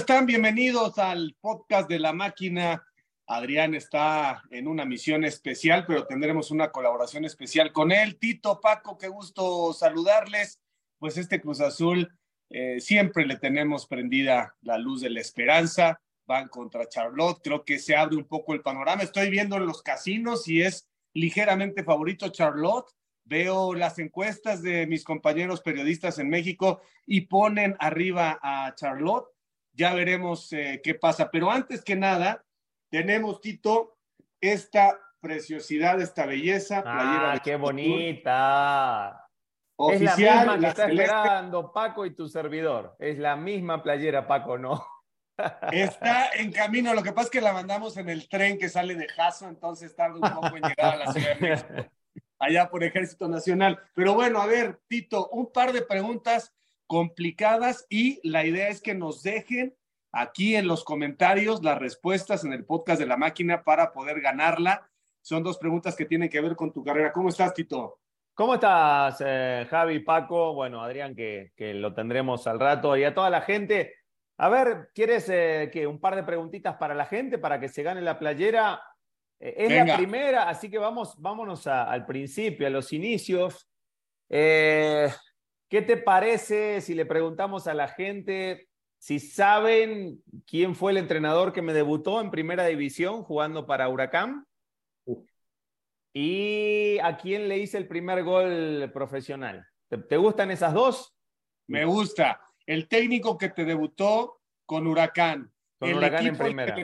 [0.00, 0.24] están?
[0.24, 2.82] Bienvenidos al podcast de la máquina.
[3.26, 8.18] Adrián está en una misión especial, pero tendremos una colaboración especial con él.
[8.18, 10.58] Tito, Paco, qué gusto saludarles.
[10.98, 12.10] Pues este Cruz Azul
[12.48, 16.00] eh, siempre le tenemos prendida la luz de la esperanza.
[16.24, 17.42] Van contra Charlotte.
[17.44, 19.02] Creo que se abre un poco el panorama.
[19.02, 22.90] Estoy viendo en los casinos y es ligeramente favorito Charlotte.
[23.24, 29.26] Veo las encuestas de mis compañeros periodistas en México y ponen arriba a Charlotte.
[29.72, 31.30] Ya veremos eh, qué pasa.
[31.30, 32.44] Pero antes que nada,
[32.90, 33.98] tenemos, Tito,
[34.40, 36.82] esta preciosidad, esta belleza.
[36.84, 39.26] Ah, qué bonita.
[39.76, 42.96] Oficial, es la misma que está esperando Paco y tu servidor.
[42.98, 44.84] Es la misma playera, Paco, ¿no?
[45.72, 46.92] Está en camino.
[46.92, 49.94] Lo que pasa es que la mandamos en el tren que sale de Jaso, entonces
[49.94, 51.90] tarda un poco en llegar a la Ciudad de México,
[52.38, 53.80] allá por Ejército Nacional.
[53.94, 56.52] Pero bueno, a ver, Tito, un par de preguntas
[56.90, 59.76] complicadas y la idea es que nos dejen
[60.10, 64.90] aquí en los comentarios las respuestas en el podcast de la máquina para poder ganarla.
[65.20, 67.12] Son dos preguntas que tienen que ver con tu carrera.
[67.12, 68.00] ¿Cómo estás, Tito?
[68.34, 70.52] ¿Cómo estás, eh, Javi, Paco?
[70.52, 72.96] Bueno, Adrián, que, que, lo tendremos al rato.
[72.96, 73.94] Y a toda la gente,
[74.38, 77.84] a ver, ¿quieres eh, que un par de preguntitas para la gente para que se
[77.84, 78.82] gane la playera?
[79.38, 83.70] Eh, es la primera, así que vamos, vámonos al principio, a los inicios.
[85.70, 88.68] ¿Qué te parece si le preguntamos a la gente
[88.98, 94.46] si saben quién fue el entrenador que me debutó en primera división jugando para Huracán.
[96.12, 99.66] ¿Y a quién le hice el primer gol profesional?
[99.88, 101.14] ¿Te, gustan esas dos?
[101.68, 102.40] Me gusta.
[102.66, 105.50] El técnico que te debutó con Huracán.
[105.78, 106.76] Con el Huracán en primera.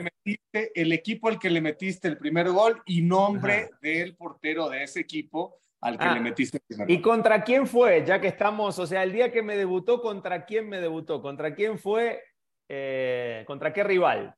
[0.53, 5.01] el equipo al que le metiste el primer gol y nombre del portero de ese
[5.01, 8.03] equipo al que le ah, metiste ¿Y contra quién fue?
[8.05, 11.21] Ya que estamos, o sea, el día que me debutó, ¿contra quién me debutó?
[11.21, 12.23] ¿Contra quién fue?
[12.67, 14.35] Eh, ¿Contra qué rival?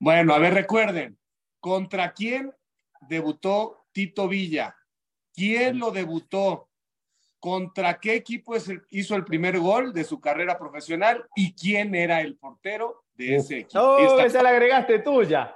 [0.00, 1.18] Bueno, a ver, recuerden,
[1.60, 2.52] ¿contra quién
[3.02, 4.74] debutó Tito Villa?
[5.34, 6.68] ¿Quién lo debutó?
[7.38, 8.54] ¿Contra qué equipo
[8.90, 11.24] hizo el primer gol de su carrera profesional?
[11.36, 13.80] ¿Y quién era el portero de ese equipo?
[13.80, 15.54] Oh, esa la agregaste tuya.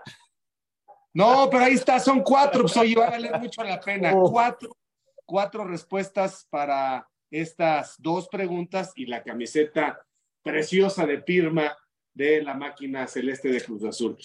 [1.15, 4.12] No, pero ahí está, son cuatro, pues oye, va a valer mucho la pena.
[4.12, 4.76] Cuatro
[5.25, 10.05] cuatro respuestas para estas dos preguntas y la camiseta
[10.43, 11.77] preciosa de firma
[12.15, 14.19] de la máquina celeste de Cruz Azul.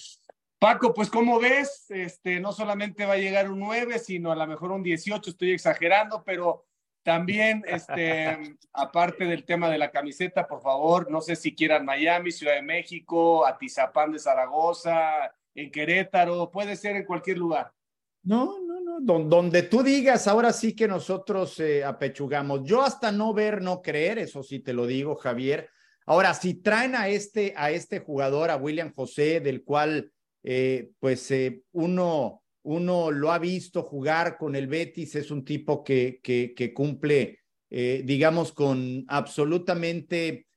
[0.60, 4.48] Paco, pues como ves, este, no solamente va a llegar un 9, sino a lo
[4.48, 6.66] mejor un 18, estoy exagerando, pero
[7.04, 12.32] también, este, aparte del tema de la camiseta, por favor, no sé si quieran Miami,
[12.32, 17.72] Ciudad de México, Atizapán de Zaragoza, en Querétaro, puede ser en cualquier lugar.
[18.24, 18.67] No.
[19.02, 22.62] Donde tú digas, ahora sí que nosotros eh, apechugamos.
[22.64, 25.70] Yo hasta no ver, no creer, eso sí te lo digo, Javier.
[26.06, 30.12] Ahora, si traen a este, a este jugador, a William José, del cual
[30.44, 35.84] eh, pues eh, uno, uno lo ha visto jugar con el Betis, es un tipo
[35.84, 40.48] que, que, que cumple, digamos, con absolutamente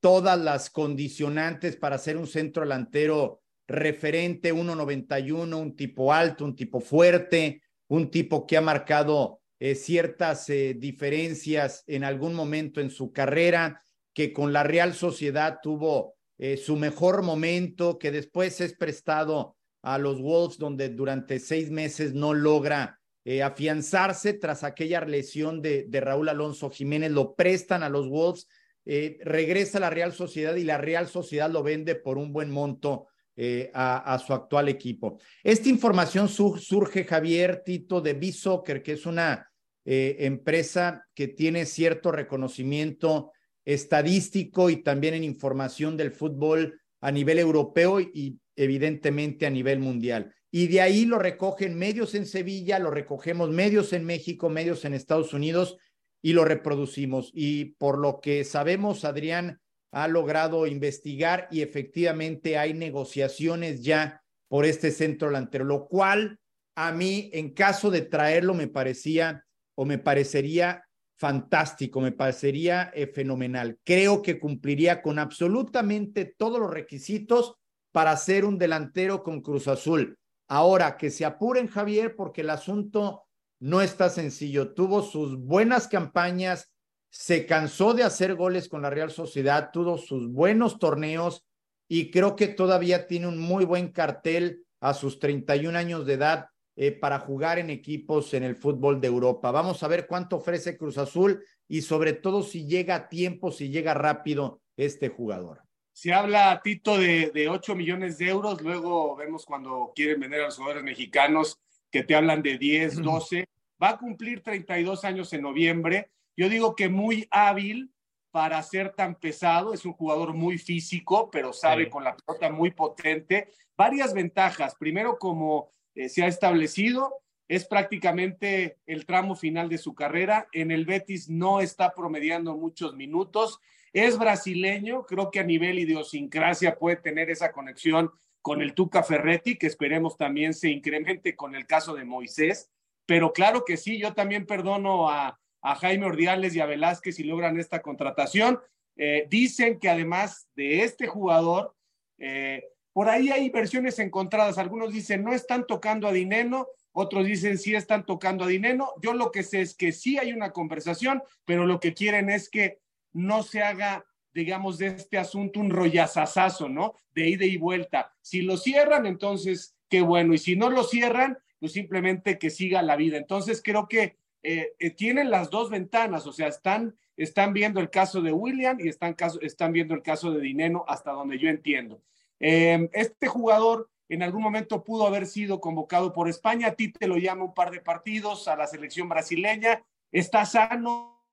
[0.00, 6.78] todas las condicionantes para ser un centro delantero referente 1.91, un tipo alto, un tipo
[6.78, 7.61] fuerte,
[7.92, 13.82] un tipo que ha marcado eh, ciertas eh, diferencias en algún momento en su carrera,
[14.14, 19.98] que con la Real Sociedad tuvo eh, su mejor momento, que después es prestado a
[19.98, 22.98] los Wolves, donde durante seis meses no logra
[23.44, 28.48] afianzarse tras aquella lesión de, de, Raúl Alonso Jiménez, lo prestan a los Wolves,
[28.84, 33.06] regresa a la Real Sociedad y la Real Sociedad lo vende por un buen monto
[33.34, 35.18] eh, a, su actual equipo.
[35.42, 39.50] Esta información surge, Javier Tito, de B-Soccer, que es una
[39.86, 43.32] eh, empresa que tiene cierto reconocimiento
[43.64, 50.34] estadístico y también en información del fútbol a nivel europeo y evidentemente a nivel mundial.
[50.50, 54.92] Y de ahí lo recogen medios en Sevilla, lo recogemos medios en México, medios en
[54.92, 55.78] Estados Unidos
[56.20, 57.30] y lo reproducimos.
[57.32, 59.61] Y por lo que sabemos, Adrián,
[59.92, 66.40] ha logrado investigar y efectivamente hay negociaciones ya por este centro delantero, lo cual
[66.74, 69.44] a mí en caso de traerlo me parecía
[69.74, 70.84] o me parecería
[71.16, 73.78] fantástico, me parecería eh, fenomenal.
[73.84, 77.54] Creo que cumpliría con absolutamente todos los requisitos
[77.92, 80.18] para ser un delantero con Cruz Azul.
[80.48, 83.24] Ahora, que se apuren, Javier, porque el asunto
[83.60, 84.74] no está sencillo.
[84.74, 86.71] Tuvo sus buenas campañas
[87.12, 91.44] se cansó de hacer goles con la Real Sociedad, tuvo sus buenos torneos
[91.86, 96.46] y creo que todavía tiene un muy buen cartel a sus 31 años de edad
[96.74, 99.50] eh, para jugar en equipos en el fútbol de Europa.
[99.50, 103.68] Vamos a ver cuánto ofrece Cruz Azul y sobre todo si llega a tiempo, si
[103.68, 105.60] llega rápido este jugador.
[105.92, 108.62] Se habla, Tito, de, de 8 millones de euros.
[108.62, 111.58] Luego vemos cuando quieren vender a los jugadores mexicanos
[111.90, 113.44] que te hablan de 10, 12.
[113.82, 116.10] Va a cumplir 32 años en noviembre.
[116.36, 117.92] Yo digo que muy hábil
[118.30, 119.74] para ser tan pesado.
[119.74, 123.48] Es un jugador muy físico, pero sabe con la pelota muy potente.
[123.76, 124.74] Varias ventajas.
[124.74, 130.48] Primero, como eh, se ha establecido, es prácticamente el tramo final de su carrera.
[130.52, 133.60] En el Betis no está promediando muchos minutos.
[133.92, 139.56] Es brasileño, creo que a nivel idiosincrasia puede tener esa conexión con el Tuca Ferretti,
[139.56, 142.70] que esperemos también se incremente con el caso de Moisés.
[143.04, 147.58] Pero claro que sí, yo también perdono a, Jaime Ordiales y a Velázquez si logran
[147.58, 148.60] esta contratación.
[148.96, 151.74] Eh, dicen que además de este jugador,
[152.18, 154.58] eh, por ahí hay versiones encontradas.
[154.58, 158.90] Algunos dicen no están tocando a Dineno, otros dicen sí están tocando a Dineno.
[159.02, 162.50] Yo lo que sé es que sí hay una conversación, pero lo que quieren es
[162.50, 162.80] que
[163.12, 164.04] no se haga,
[164.34, 166.94] digamos, de este asunto un rollazazazo, ¿no?
[167.14, 168.12] De ida y vuelta.
[168.20, 170.34] Si lo cierran, entonces qué bueno.
[170.34, 173.16] Y si no lo cierran, pues simplemente que siga la vida.
[173.16, 177.90] Entonces creo que eh, eh, tienen las dos ventanas, o sea, están, están viendo el
[177.90, 182.02] caso de William y están, están viendo el caso de Dineno hasta donde yo entiendo.
[182.40, 187.06] Eh, este jugador en algún momento pudo haber sido convocado por España, a ti te
[187.06, 191.24] lo llama un par de partidos a la selección brasileña, está sano,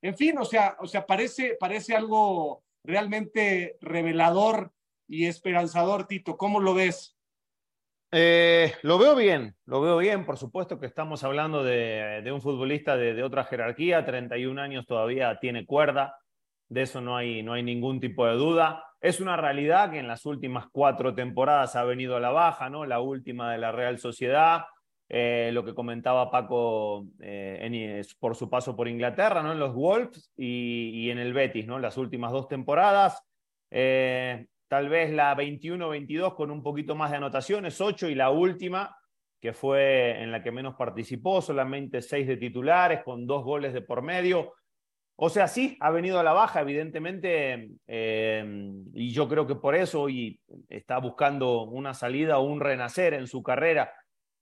[0.00, 4.72] en fin, o sea, o sea, parece, parece algo realmente revelador
[5.06, 6.36] y esperanzador, Tito.
[6.36, 7.16] ¿Cómo lo ves?
[8.14, 10.26] Eh, lo veo bien, lo veo bien.
[10.26, 15.64] Por supuesto que estamos hablando de, un futbolista de, otra jerarquía, 31 años todavía tiene
[15.64, 16.18] cuerda,
[16.68, 18.84] de eso no hay, no hay ningún tipo de duda.
[19.00, 22.84] Es una realidad que en las últimas cuatro temporadas ha venido a la baja, ¿no?
[22.84, 24.66] La última de la Real Sociedad,
[25.08, 29.52] eh, lo que comentaba Paco eh, por su paso por Inglaterra, ¿no?
[29.52, 31.78] En los Wolves y, en el Betis, ¿no?
[31.78, 33.22] Las últimas dos temporadas.
[34.72, 38.96] Tal vez la 21-22 con un poquito más de anotaciones, 8 y la última,
[39.38, 43.82] que fue en la que menos participó, solamente 6 de titulares, con dos goles de
[43.82, 44.54] por medio.
[45.16, 49.74] O sea, sí, ha venido a la baja, evidentemente, eh, y yo creo que por
[49.74, 50.40] eso hoy
[50.70, 53.92] está buscando una salida o un renacer en su carrera.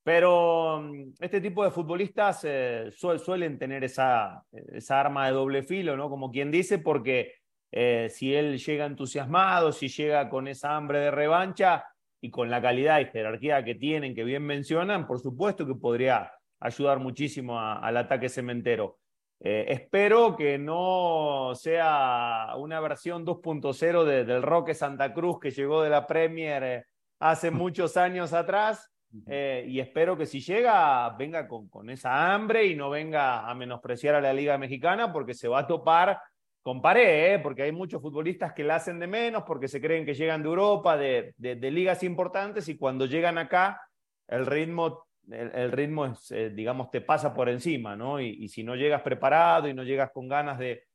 [0.05, 5.97] Pero mm, este tipo de futbolistas eh, suelen tener esa, esa arma de doble filo,
[5.97, 6.09] ¿no?
[6.09, 7.40] Como quien dice, porque
[7.73, 11.85] eh, si él llega entusiasmado, si llega con esa hambre de revancha
[12.21, 16.33] y con la calidad y jerarquía que tienen, que bien mencionan, por supuesto que podría
[16.61, 18.99] ayudar muchísimo al ataque cementero.
[19.43, 25.89] Eh, espero que no sea una versión 2.0 del Roque Santa Cruz que llegó de
[25.89, 26.85] la Premier eh,
[27.21, 28.91] hace muchos años atrás.
[29.27, 33.55] Eh, y espero que si llega, venga con, con, esa hambre y no venga a
[33.57, 36.21] menospreciar a la Liga Mexicana porque se va a topar
[36.63, 40.15] con pared, porque hay muchos futbolistas que la hacen de menos porque se creen que
[40.15, 43.81] llegan de Europa, de ligas importantes y cuando llegan acá
[44.29, 48.21] el ritmo el, ritmo, es, eh, digamos, te pasa por encima, ¿no?
[48.21, 50.87] Y, si no llegas preparado y no llegas con ganas de,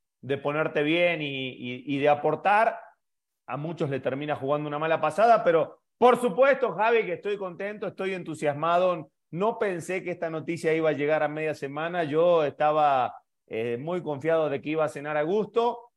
[0.41, 2.79] ponerte bien y, de aportar,
[3.47, 7.87] a muchos le termina jugando una mala pasada, pero por supuesto, Javi, que estoy contento,
[7.87, 9.11] estoy entusiasmado.
[9.31, 12.03] No pensé que esta noticia iba a llegar a media semana.
[12.03, 13.15] Yo estaba
[13.47, 15.91] eh, muy confiado de que iba a cenar a gusto,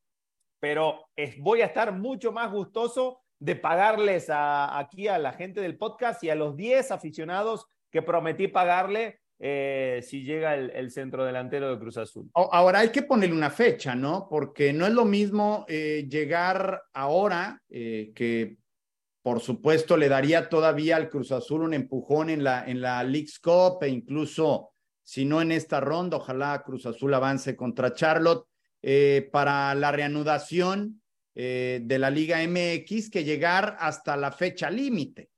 [0.59, 1.05] pero
[1.39, 6.29] voy a estar mucho más gustoso de pagarles aquí a la gente del podcast y
[6.29, 11.97] a los 10 aficionados que prometí pagarle eh, si llega el, centro delantero de Cruz
[11.97, 12.29] Azul.
[12.33, 14.27] Ahora hay que ponerle una fecha, ¿no?
[14.29, 18.57] Porque no es lo mismo eh, llegar ahora, que
[19.21, 23.39] por supuesto le daría todavía al Cruz Azul un empujón en la, en la League's
[23.39, 24.68] Cup e incluso,
[25.09, 28.45] si no en esta ronda, ojalá Cruz Azul avance contra Charlotte
[29.31, 31.01] para la reanudación
[31.33, 35.31] de la Liga MX que llegar hasta la fecha límite.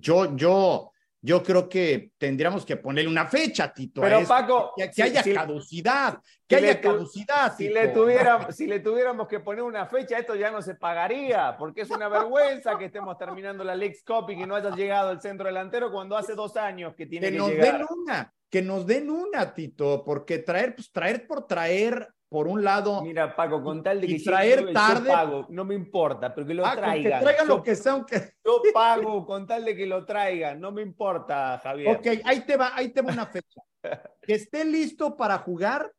[0.00, 0.92] yo, yo
[1.22, 4.00] yo creo que tendríamos que ponerle una fecha, Tito.
[4.00, 7.54] Pero Paco, que, haya caducidad, que haya caducidad.
[7.56, 11.56] Si le, tuviéramos, si le tuviéramos que poner una fecha, esto ya no se pagaría,
[11.58, 15.10] porque es una vergüenza que estemos terminando la League Cup y que no haya llegado
[15.10, 18.62] el centro delantero cuando hace dos años que tiene que, que nos den una, que
[18.62, 23.02] nos den una, Tito, porque traer, pues traer por traer por un lado.
[23.02, 25.08] Mira, Paco, con tal de que traer tarde.
[25.08, 27.18] pago, no me importa, pero que lo ah, traigan.
[27.20, 28.34] Que traigan lo que sea, aunque.
[28.44, 31.96] Yo pago con tal de que lo traigan, no me importa, Javier.
[31.96, 33.60] Ok, ahí te va, ahí te va una fecha.
[34.22, 35.92] que esté listo para jugar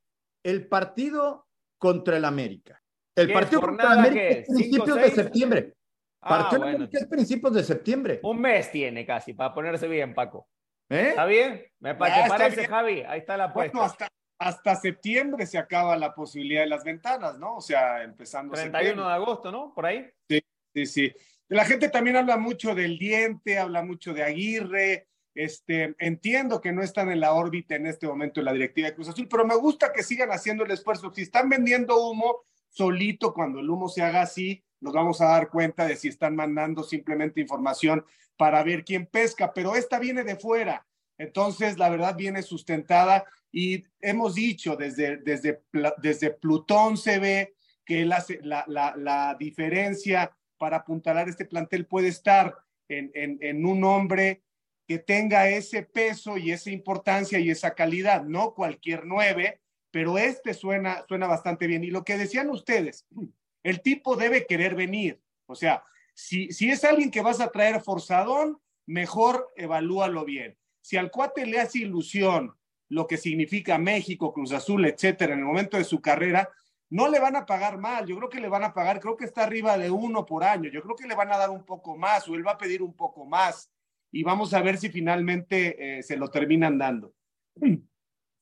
[0.43, 2.81] el partido contra el América.
[3.15, 5.73] El partido contra el América es principios de septiembre.
[6.21, 6.87] Ah, partido bueno.
[6.91, 8.19] es principios de septiembre.
[8.23, 10.47] Un mes tiene casi para ponerse bien, Paco.
[10.91, 11.09] ¿Eh?
[11.09, 11.65] ¿Está bien?
[11.79, 13.01] ¿Me parece, Javi?
[13.01, 14.07] Ahí está la apuesta
[14.41, 17.57] hasta septiembre se acaba la posibilidad de las ventanas, ¿no?
[17.57, 18.55] O sea, empezando.
[18.55, 19.71] 31 de agosto, ¿no?
[19.71, 20.09] Por ahí.
[20.27, 20.41] Sí,
[20.73, 21.13] Sí, sí.
[21.47, 25.07] La gente también habla mucho del diente, habla mucho de Aguirre.
[25.35, 28.95] Este, entiendo que no están en la órbita en este momento en la directiva de
[28.95, 31.11] Cruz Azul, pero me gusta que sigan haciendo el esfuerzo.
[31.13, 35.49] Si están vendiendo humo solito, cuando el humo se haga así, nos vamos a dar
[35.49, 40.35] cuenta de si están mandando simplemente información para ver quién pesca, pero esta viene de
[40.35, 40.85] fuera.
[41.17, 45.61] Entonces, la verdad viene sustentada y hemos dicho desde, desde,
[45.97, 47.53] desde Plutón se ve
[47.85, 52.55] que la, la, la diferencia para apuntalar este plantel puede estar
[52.87, 54.43] en, un hombre
[54.87, 60.53] que tenga ese peso y esa importancia y esa calidad, no cualquier nueve, pero este
[60.53, 61.83] suena, suena bastante bien.
[61.83, 63.07] Y lo que decían ustedes,
[63.63, 65.21] el tipo debe querer venir.
[65.45, 70.57] O sea, si, si es alguien que vas a traer forzadón, mejor evalúalo bien.
[70.81, 72.55] Si al cuate le hace ilusión
[72.89, 76.49] lo que significa México, Cruz Azul, etcétera, en el momento de su carrera,
[76.89, 79.23] no le van a pagar mal, yo creo que le van a pagar, creo que
[79.23, 81.95] está arriba de uno por año, yo creo que le van a dar un poco
[81.95, 83.71] más o él va a pedir un poco más
[84.11, 87.13] y vamos a ver si finalmente eh, se lo terminan dando.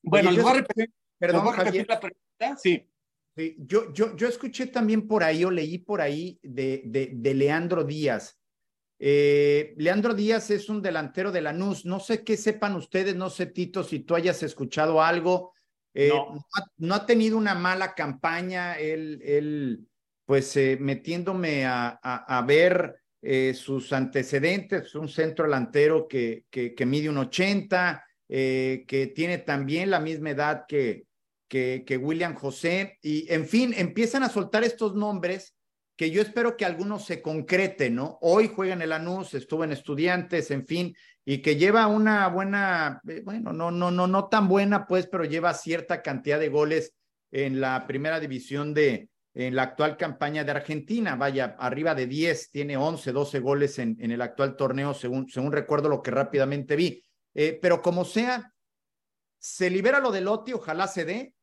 [0.02, 2.56] Bueno, les voy a repetir, perdón, la pregunta.
[2.56, 2.89] Sí.
[3.58, 8.38] Yo, yo, yo escuché también por ahí o leí por ahí de, de, Leandro Díaz.
[8.98, 11.84] Eh, Leandro Díaz es un delantero de Lanús.
[11.84, 15.52] No sé qué sepan ustedes, no sé, Tito, si tú hayas escuchado algo
[15.94, 16.10] eh,
[16.78, 16.94] no.
[16.94, 19.86] ha, tenido una mala campaña, él, él
[20.24, 22.96] pues eh, metiéndome a, a, ver
[23.54, 30.00] sus antecedentes, un centro delantero que, que, que mide un 80, que tiene también la
[30.00, 31.04] misma edad que,
[31.50, 35.56] que, William José, y en fin, empiezan a soltar estos nombres
[35.96, 38.18] que yo espero que algunos se concreten, ¿no?
[38.22, 43.00] Hoy juega en el Anus, estuvo en Estudiantes, en fin, y que lleva una buena,
[43.06, 46.94] eh, bueno, no, no, no, no tan buena, pues, pero lleva cierta cantidad de goles
[47.32, 52.50] en la primera división de, en la actual campaña de Argentina, vaya, arriba de 10,
[52.52, 57.04] tiene 11, 12 goles en, el actual torneo, según, según recuerdo lo que rápidamente vi.
[57.34, 58.54] Eh, pero como sea,
[59.38, 61.34] se libera lo de Lotti, ojalá se dé,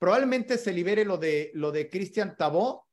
[0.00, 2.88] probablemente se libere lo de, lo de Cristian Tabó,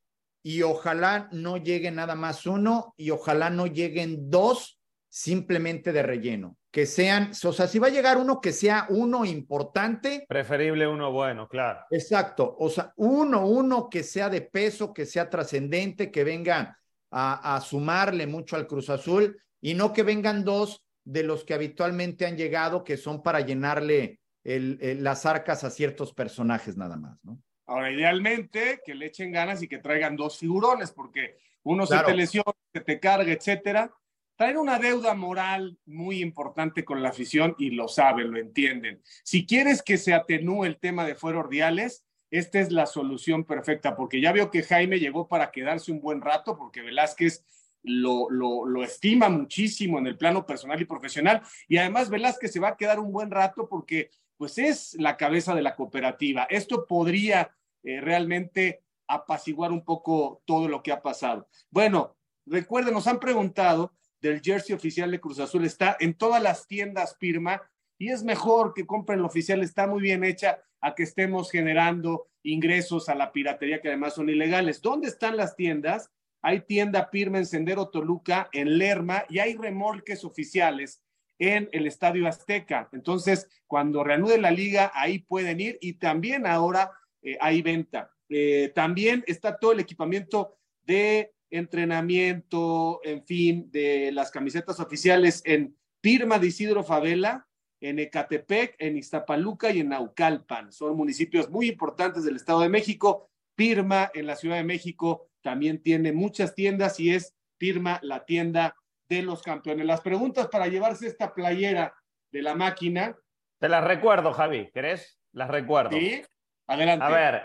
[0.48, 6.56] y ojalá no llegue nada más uno y ojalá no lleguen dos simplemente de relleno.
[6.72, 10.26] Que sean, o sea, si va a llegar uno que sea uno importante.
[10.26, 11.82] Preferible uno bueno, claro.
[11.90, 16.80] Exacto, o sea, uno, uno que sea de peso, que sea trascendente, que venga
[17.12, 22.26] a, sumarle mucho al Cruz Azul y no que vengan dos de los que habitualmente
[22.26, 27.42] han llegado, que son para llenarle las arcas a ciertos personajes nada más, ¿no?
[27.66, 32.16] Ahora, idealmente, que le echen ganas y que traigan dos figurones, porque uno se te
[32.16, 33.94] lesiona, se te carga, etcétera.
[34.38, 39.02] Traen una deuda moral muy importante con la afición y lo saben, lo entienden.
[39.24, 43.98] Si quieres que se atenúe el tema de fuera ordiales, esta es la solución perfecta,
[43.98, 47.44] porque ya veo que Jaime llegó para quedarse un buen rato, porque Velázquez
[47.84, 51.42] lo, lo, lo, estima muchísimo en el plano personal y profesional.
[51.68, 55.56] Y además Velázquez se va a quedar un buen rato porque pues es la cabeza
[55.56, 56.48] de la cooperativa.
[56.50, 61.48] Esto podría eh, realmente apaciguar un poco todo lo que ha pasado.
[61.70, 62.16] Bueno,
[62.46, 67.16] recuerden, nos han preguntado del jersey oficial de Cruz Azul, está en todas las tiendas
[67.16, 67.62] Pirma
[67.98, 72.28] y es mejor que compren el oficial, está muy bien hecha a que estemos generando
[72.44, 74.82] ingresos a la piratería que además son ilegales.
[74.82, 76.12] ¿Dónde están las tiendas?
[76.42, 81.02] Hay tienda Pirma en Sendero Toluca, en Lerma y hay remolques oficiales
[81.40, 82.90] en el Estadio Azteca.
[82.92, 86.92] Entonces, cuando reanude la liga, ahí pueden ir y también ahora
[87.22, 88.12] eh, hay venta.
[88.30, 95.78] Eh, también está todo el equipamiento de entrenamiento, en fin, de las camisetas oficiales en
[96.02, 97.48] Pirma de Isidro Favela,
[97.80, 100.72] en Ecatepec, en Iztapaluca y en Naucalpan.
[100.72, 103.30] Son municipios muy importantes del Estado de México.
[103.56, 108.76] Pirma en la Ciudad de México también tiene muchas tiendas y es Pirma la tienda
[109.10, 109.86] de los campeones.
[109.86, 111.94] Las preguntas para llevarse esta playera
[112.32, 113.16] de la máquina.
[113.60, 115.20] Te las recuerdo, Javi, ¿querés?
[115.32, 115.92] Las recuerdo.
[115.92, 116.22] Sí,
[116.68, 117.06] adelante.
[117.06, 117.44] A ver,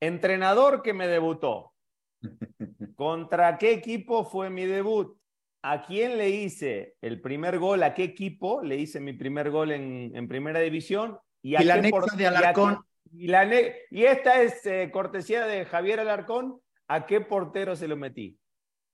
[0.00, 1.74] entrenador que me debutó.
[2.96, 5.18] ¿Contra qué equipo fue mi debut?
[5.62, 7.82] ¿A quién le hice el primer gol?
[7.82, 11.18] ¿A qué equipo le hice mi primer gol en, primera división?
[11.42, 12.82] Y, a la de Alarcón.
[13.12, 13.44] Y, la
[13.90, 16.60] y, esta es eh, cortesía de Javier Alarcón.
[16.88, 18.38] ¿A qué portero se lo metí?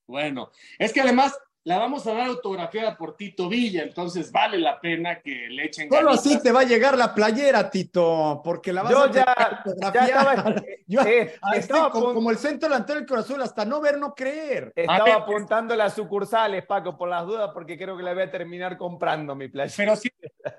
[0.09, 4.81] Bueno, es que además la vamos a dar autografiada por Tito Villa, entonces vale la
[4.81, 8.85] pena que le echen Solo así te va a llegar la playera, Tito, porque la
[8.85, 10.55] vas a ya, ya
[10.87, 14.73] Yo, eh, estaba como, el centro delantero del corazón, hasta no ver, no creer.
[14.77, 18.79] Estaba apuntando las sucursales, Paco, por las dudas, porque creo que la voy a terminar
[18.79, 19.75] comprando mi playera.
[19.77, 20.09] Pero sí,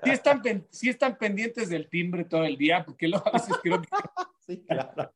[0.03, 3.87] están, están pendientes del timbre todo el día, porque a veces creo que...
[4.45, 5.13] sí, claro.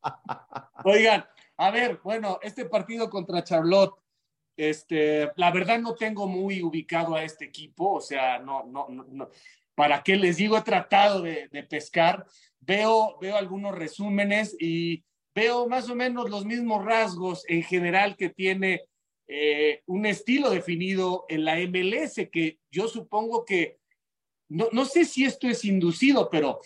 [0.84, 1.26] Oigan,
[1.58, 4.01] a ver, bueno, este partido contra Charlotte,
[4.56, 9.30] Este, la verdad no tengo muy ubicado a este equipo, o sea, no, no, no,
[9.74, 10.56] ¿para qué les digo?
[10.56, 12.26] He tratado de, pescar,
[12.60, 15.04] veo, veo algunos resúmenes y
[15.34, 18.82] veo más o menos los mismos rasgos en general que tiene
[19.26, 23.78] eh, un estilo definido en la MLS, que yo supongo que,
[24.48, 26.60] no, no sé si esto es inducido, pero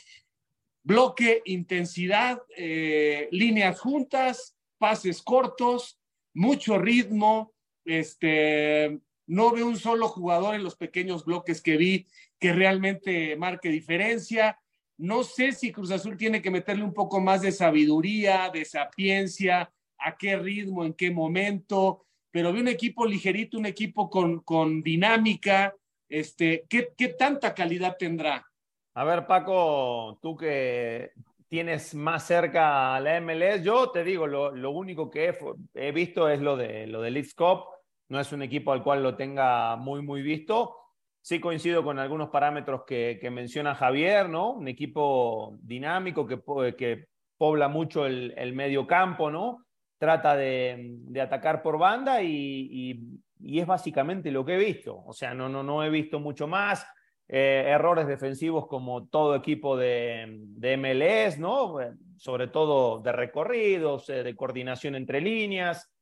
[0.83, 6.01] bloque, intensidad, eh, líneas juntas, pases cortos,
[6.35, 7.56] mucho ritmo,
[7.87, 12.07] este, no veo un solo jugador en los pequeños bloques que vi
[12.39, 14.59] que realmente marque diferencia.
[14.99, 19.73] No sé si Cruz Azul tiene que meterle un poco más de sabiduría, de sapiencia,
[19.99, 24.83] a qué ritmo, en qué momento, pero vi un equipo ligerito, un equipo con, con
[24.83, 25.75] dinámica.
[26.09, 28.47] Este, ¿qué, ¿Qué tanta calidad tendrá?
[28.95, 31.13] A ver, Paco, tú que
[31.49, 35.35] tienes más cerca a la MLS, yo te digo, lo, lo único que
[35.75, 37.76] he, visto es lo de, lo Leeds Cup
[38.09, 40.77] no es un equipo al cual lo tenga muy, muy visto.
[41.21, 44.53] Sí coincido con algunos parámetros que, menciona Javier, ¿no?
[44.53, 46.41] Un equipo dinámico que,
[46.77, 49.65] que pobla mucho el, medio campo, ¿no?
[49.99, 55.03] Trata de, atacar por banda y, es básicamente lo que he visto.
[55.05, 56.87] O sea, no, no, no he visto mucho más.
[57.29, 61.77] Eh, errores defensivos como todo equipo de, de, MLS, ¿no?
[62.17, 65.96] Sobre todo de recorridos, eh, de coordinación entre líneas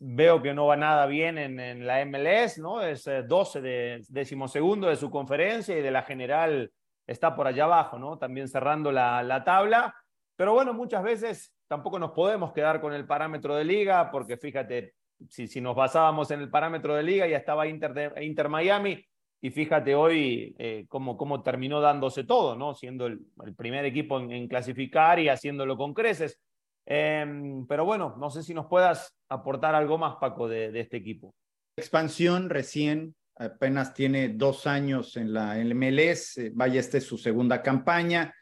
[0.00, 2.82] veo que no va nada bien en, la MLS, ¿no?
[2.82, 6.70] Es 12 eh, de decimosegundo de su conferencia y de la general
[7.06, 8.18] está por allá abajo, ¿no?
[8.18, 9.94] También cerrando la, tabla.
[10.36, 14.94] Pero bueno, muchas veces tampoco nos podemos quedar con el parámetro de liga, porque fíjate,
[15.28, 19.04] si, si nos basábamos en el parámetro de liga, ya estaba Inter, Inter Miami,
[19.42, 22.74] y fíjate hoy eh, cómo, cómo, terminó dándose todo, ¿no?
[22.74, 23.20] Siendo el,
[23.56, 26.38] primer equipo en, clasificar y haciéndolo con creces.
[26.86, 31.34] Em, pero bueno, no sé si nos puedas aportar algo más, Paco, de, este equipo.
[31.76, 37.62] Expansión recién, apenas tiene dos años en la MLS, eh, vaya, esta es su segunda
[37.62, 38.34] campaña.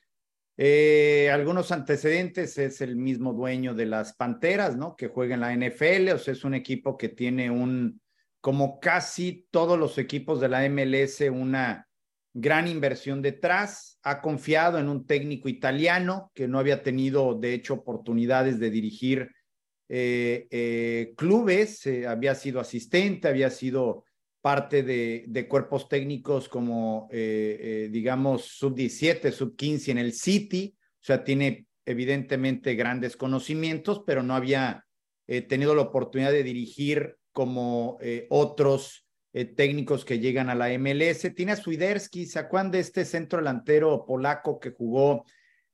[0.56, 4.96] Eh, algunos antecedentes, es el mismo dueño de las Panteras, ¿no?
[4.96, 8.00] Que juega en la NFL, o sea, es un equipo que tiene un,
[8.40, 11.87] como casi todos los equipos de la MLS, una
[12.34, 13.98] gran inversión detrás.
[14.02, 19.30] Ha confiado en un técnico italiano que no había tenido, de hecho, oportunidades de dirigir
[19.90, 24.04] eh, eh, clubes, eh, había sido asistente, había sido
[24.42, 31.66] parte de, de cuerpos técnicos como, digamos, sub-17, sub-15 en el City, o sea, tiene
[31.84, 34.86] evidentemente grandes conocimientos, pero no había
[35.48, 37.98] tenido la oportunidad de dirigir como
[38.30, 39.07] otros
[39.44, 41.34] técnicos que llegan a la MLS.
[41.34, 45.24] Tiene a Swiderski, ¿se acuerdan de este centro delantero polaco que jugó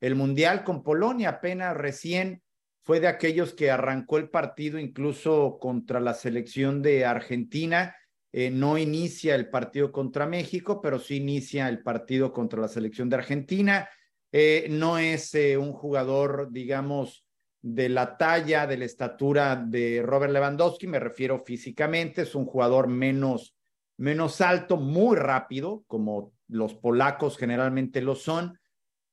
[0.00, 2.42] el Mundial con Polonia apenas recién?
[2.84, 7.96] fue de aquellos que arrancó el partido incluso contra la selección de Argentina.
[8.30, 13.08] Eh, no inicia el partido contra México, pero sí inicia el partido contra la selección
[13.08, 13.88] de Argentina.
[14.30, 17.24] Eh, no es eh, un jugador, digamos,
[17.62, 22.88] de la talla, de la estatura de Robert Lewandowski, me refiero físicamente, es un jugador
[22.88, 23.53] menos,
[23.96, 28.58] menos alto, muy rápido, como los polacos generalmente lo son,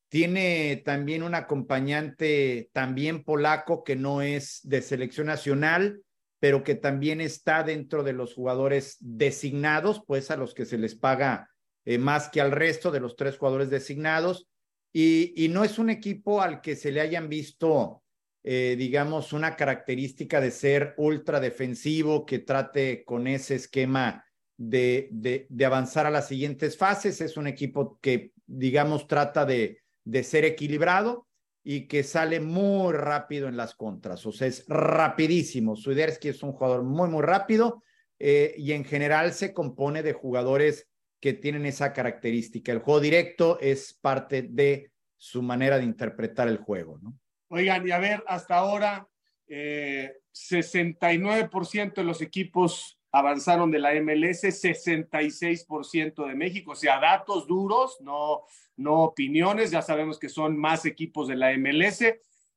[0.09, 6.01] tiene también un acompañante también polaco que no es de selección nacional,
[6.39, 10.95] pero que también está dentro de los jugadores designados, pues a los que se les
[10.95, 11.49] paga
[11.85, 14.49] eh, más que al resto de los tres jugadores designados.
[14.91, 18.03] Y, no es un equipo al que se le hayan visto,
[18.43, 24.25] eh, digamos, una característica de ser ultra defensivo, que trate con ese esquema
[24.69, 27.21] de, de avanzar a las siguientes fases.
[27.21, 31.27] Es un equipo que, digamos, trata de, de ser equilibrado
[31.63, 35.75] y que sale muy rápido en las contras, o sea, es rapidísimo.
[35.75, 37.83] Suidersky es un jugador muy, muy rápido
[38.17, 40.87] eh, y en general se compone de jugadores
[41.19, 42.71] que tienen esa característica.
[42.71, 47.15] El juego directo es parte de su manera de interpretar el juego, ¿no?
[47.49, 49.07] Oigan, y a ver, hasta ahora,
[49.47, 57.45] 69% eh, de los equipos avanzaron de la MLS, 66% de México, o sea, datos
[57.47, 58.43] duros, no,
[58.77, 62.01] no opiniones, ya sabemos que son más equipos de la MLS.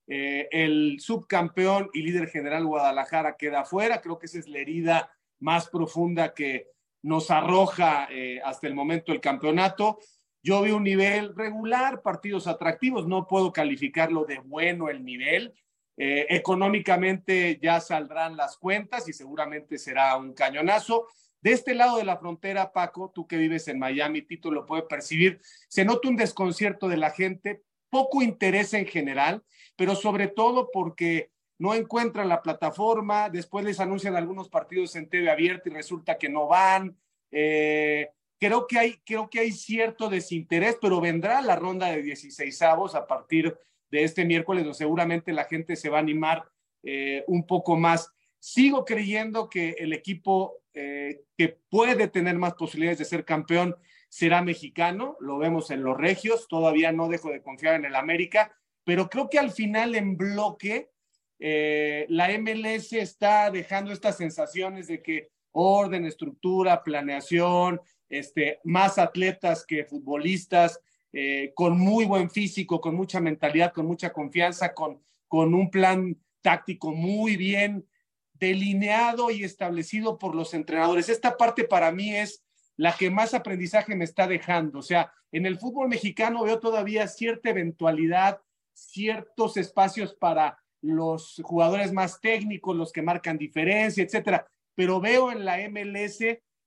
[0.06, 5.10] Eh, el subcampeón y líder general Guadalajara queda fuera, creo que esa es la herida
[5.40, 6.68] más profunda que
[7.02, 9.98] nos arroja eh, hasta el momento el campeonato.
[10.42, 15.54] Yo vi un nivel regular, partidos atractivos, no puedo calificarlo de bueno el nivel.
[15.96, 21.06] Eh, económicamente ya saldrán las cuentas y seguramente será un cañonazo.
[21.40, 24.82] De este lado de la frontera, Paco, tú que vives en Miami, Tito lo puede
[24.82, 29.44] percibir, se nota un desconcierto de la gente, poco interés en general,
[29.76, 35.30] pero sobre todo porque no encuentran la plataforma, después les anuncian algunos partidos en TV
[35.30, 36.96] abierta y resulta que no van.
[37.30, 38.08] Eh,
[38.40, 42.94] creo, que hay, creo que hay cierto desinterés, pero vendrá la ronda de 16 avos
[42.94, 43.56] a partir de
[44.02, 46.44] este miércoles, donde seguramente la gente se va a animar
[46.82, 48.10] eh, un poco más.
[48.40, 53.76] Sigo creyendo que el equipo eh, que puede tener más posibilidades de ser campeón
[54.08, 58.56] será mexicano, lo vemos en los regios, todavía no dejo de confiar en el América,
[58.84, 60.90] pero creo que al final en bloque
[61.38, 69.64] eh, la MLS está dejando estas sensaciones de que orden, estructura, planeación, este, más atletas
[69.66, 70.80] que futbolistas,
[71.16, 76.16] eh, con muy buen físico, con mucha mentalidad, con mucha confianza, con, con un plan
[76.42, 77.86] táctico muy bien
[78.32, 81.08] delineado y establecido por los entrenadores.
[81.08, 82.44] Esta parte para mí es
[82.76, 84.80] la que más aprendizaje me está dejando.
[84.80, 88.40] O sea, en el fútbol mexicano veo todavía cierta eventualidad,
[88.72, 94.48] ciertos espacios para los jugadores más técnicos, los que marcan diferencia, etcétera.
[94.74, 96.18] Pero veo en la MLS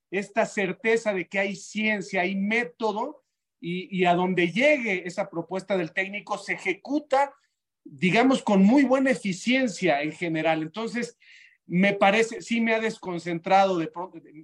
[0.09, 3.25] esta certeza de que hay ciencia, hay método
[3.59, 7.33] y, a donde llegue esa propuesta del técnico se ejecuta,
[7.83, 10.61] digamos, con muy buena eficiencia en general.
[10.61, 11.17] Entonces,
[11.65, 13.91] me parece, sí me ha desconcentrado de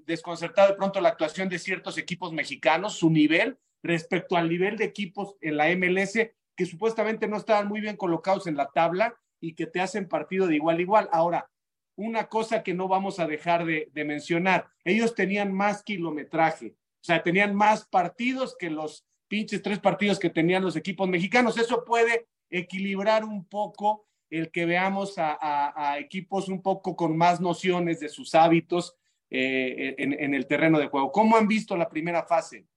[0.05, 4.85] desconcertado de pronto la actuación de ciertos equipos mexicanos, su nivel respecto al nivel de
[4.85, 6.17] equipos en la MLS
[6.55, 10.47] que supuestamente no estaban muy bien colocados en la tabla y que te hacen partido
[10.47, 11.09] de igual a igual.
[11.11, 11.49] Ahora,
[11.95, 17.21] una cosa que no vamos a dejar de, mencionar, ellos tenían más kilometraje, o sea,
[17.21, 21.57] tenían más partidos que los pinches tres partidos que tenían los equipos mexicanos.
[21.57, 27.99] Eso puede equilibrar un poco el que veamos a, equipos un poco con más nociones
[27.99, 28.95] de sus hábitos
[29.29, 31.11] eh, en, en, el terreno de juego.
[31.11, 32.67] ¿Cómo han visto la primera fase?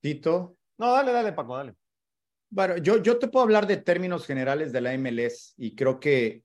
[0.00, 0.56] Tito.
[0.78, 1.74] No, dale, dale, Paco, dale.
[2.48, 6.44] Bueno, yo, yo te puedo hablar de términos generales de la MLS y creo que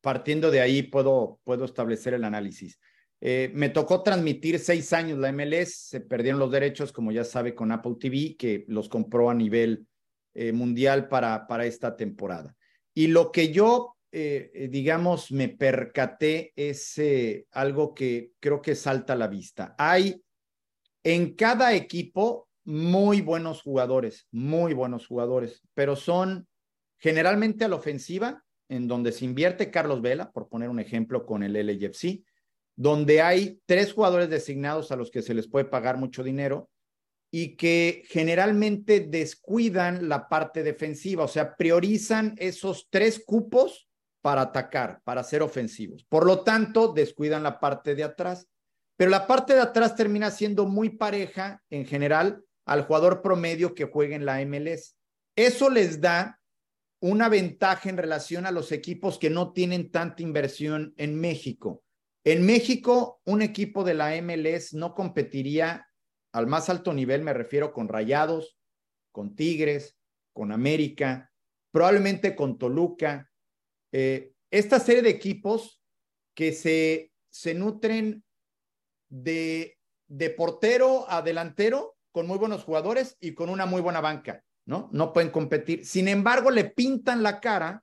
[0.00, 2.78] partiendo de ahí puedo, puedo establecer el análisis.
[3.24, 7.54] Eh, me tocó transmitir seis años la MLS, se perdieron los derechos, como ya sabe,
[7.54, 9.86] con Apple TV, que los compró a nivel
[10.34, 12.56] eh, mundial para, para esta temporada.
[12.92, 17.00] Y lo que yo, eh, digamos, me percaté es
[17.52, 19.76] algo que creo que salta a la vista.
[19.78, 20.20] Hay
[21.04, 26.48] en cada equipo muy buenos jugadores, muy buenos jugadores, pero son
[26.98, 31.44] generalmente a la ofensiva, en donde se invierte Carlos Vela, por poner un ejemplo con
[31.44, 32.24] el LFC,
[32.76, 36.70] donde hay tres jugadores designados a los que se les puede pagar mucho dinero
[37.30, 43.88] y que generalmente descuidan la parte defensiva, o sea, priorizan esos tres cupos
[44.22, 46.04] para atacar, para ser ofensivos.
[46.04, 48.48] Por lo tanto, descuidan la parte de atrás.
[48.96, 53.86] Pero la parte de atrás termina siendo muy pareja en general al jugador promedio que
[53.86, 54.94] juega en la MLS.
[55.34, 56.38] Eso les da
[57.00, 61.82] una ventaja en relación a los equipos que no tienen tanta inversión en México.
[62.24, 65.88] En México, un equipo de la MLS no competiría
[66.32, 68.56] al más alto nivel, me refiero con Rayados,
[69.10, 69.98] con Tigres,
[70.32, 71.30] con América,
[71.72, 73.30] probablemente con Toluca.
[73.92, 75.82] Eh, esta serie de equipos
[76.34, 78.24] que se, se nutren
[79.10, 84.44] de, de portero a delantero con muy buenos jugadores y con una muy buena banca,
[84.64, 84.88] ¿no?
[84.92, 85.84] No pueden competir.
[85.84, 87.82] Sin embargo, le pintan la cara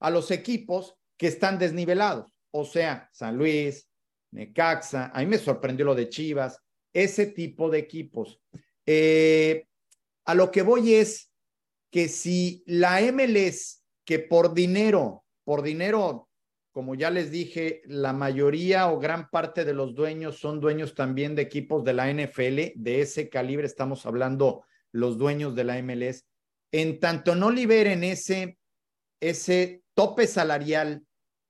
[0.00, 2.35] a los equipos que están desnivelados.
[2.58, 3.88] O sea, San Luis,
[4.30, 6.58] Necaxa, a mí me sorprendió lo de Chivas,
[6.92, 8.40] ese tipo de equipos.
[8.86, 9.66] Eh,
[10.24, 11.30] a lo que voy es
[11.90, 16.26] que si la MLS, que por dinero, por dinero
[16.76, 21.34] como ya les dije, la mayoría o gran parte de los dueños son dueños también
[21.34, 26.26] de equipos de la NFL, de ese calibre estamos hablando los dueños de la MLS.
[26.72, 28.58] En tanto no liberen ese,
[29.20, 31.06] ese tope salarial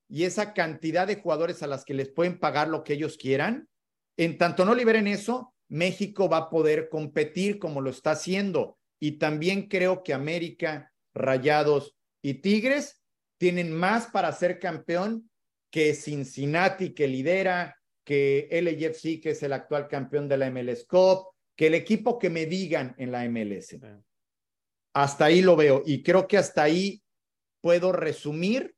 [0.09, 3.69] y esa cantidad de jugadores a las que les pueden pagar lo que ellos quieran,
[4.17, 8.79] en tanto no liberen eso, México va a poder competir como lo está haciendo.
[9.01, 13.03] Y también creo que América, Rayados y Tigres
[13.39, 15.31] tienen más para ser campeón
[15.71, 21.27] que Cincinnati, que lidera, que LAFC, que es el actual campeón de la MLS Cup,
[21.57, 23.77] que el equipo que me digan en la MLS.
[24.95, 27.03] Hasta ahí lo veo y creo que hasta ahí
[27.61, 28.76] puedo resumir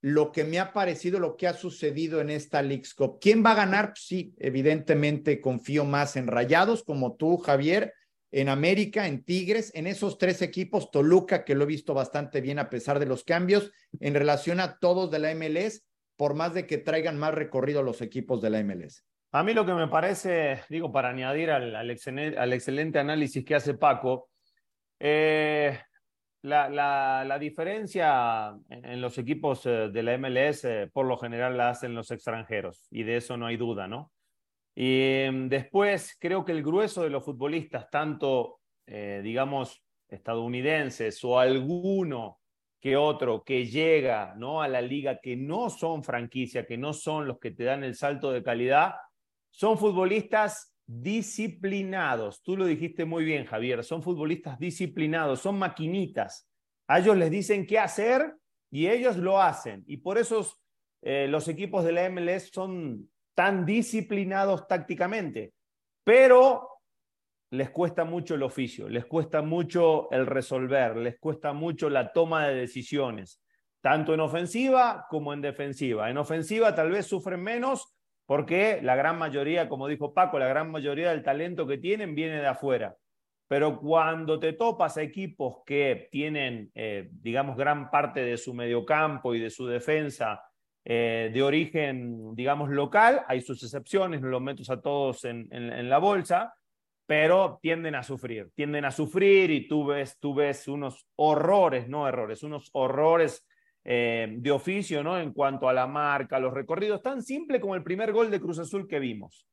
[0.00, 3.18] lo que me ha parecido, lo que ha sucedido en esta League's Cup.
[3.20, 3.88] ¿Quién va a ganar?
[3.88, 7.92] Pues sí, evidentemente confío más en Rayados como tú, Javier,
[8.32, 12.58] en América, en Tigres, en esos tres equipos, Toluca, que lo he visto bastante bien
[12.58, 15.84] a pesar de los cambios, en relación a todos de la MLS,
[16.16, 19.04] por más de que traigan más recorrido los equipos de la MLS.
[19.32, 23.74] A mí lo que me parece, digo, para añadir al, al, excelente, análisis que hace
[23.74, 24.28] Paco,
[24.98, 25.78] eh,
[26.42, 31.94] la, diferencia en los equipos eh, de la MLS eh, por lo general la hacen
[31.94, 34.12] los extranjeros y de eso no hay duda, ¿no?
[34.74, 41.38] Y em, después creo que el grueso de los futbolistas, tanto, eh, digamos, estadounidenses o
[41.38, 42.38] alguno
[42.80, 44.62] que otro que llega ¿no?
[44.62, 47.94] a la liga que no son franquicia, que no son los que te dan el
[47.94, 48.94] salto de calidad,
[49.50, 52.42] son futbolistas disciplinados.
[52.42, 56.48] Tú lo dijiste muy bien, Javier, son futbolistas disciplinados, son maquinitas.
[56.88, 58.34] A ellos les dicen qué hacer
[58.72, 59.84] y ellos lo hacen.
[59.86, 60.44] Y por eso
[61.02, 65.54] eh, los equipos de la MLS son tan disciplinados tácticamente.
[66.02, 66.68] Pero
[67.50, 72.48] les cuesta mucho el oficio, les cuesta mucho el resolver, les cuesta mucho la toma
[72.48, 73.40] de decisiones,
[73.80, 76.10] tanto en ofensiva como en defensiva.
[76.10, 77.94] En ofensiva tal vez sufren menos
[78.30, 82.40] porque la gran mayoría, como dijo Paco, la gran mayoría del talento que tienen viene
[82.40, 82.94] de afuera.
[83.48, 89.34] Pero cuando te topas a equipos que tienen, eh, digamos, gran parte de su mediocampo
[89.34, 90.44] y de su defensa
[90.84, 96.54] eh, de origen, digamos, local, hay sus excepciones, los meto a todos en, la bolsa,
[97.06, 102.06] pero tienden a sufrir, tienden a sufrir y tú ves, tú ves unos horrores, no
[102.06, 103.44] errores, unos horrores
[103.84, 105.18] eh, de oficio, ¿no?
[105.18, 108.58] En cuanto a la marca, los recorridos, tan simple como el primer gol de Cruz
[108.58, 109.46] Azul que vimos,